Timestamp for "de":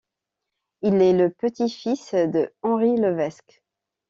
2.15-2.51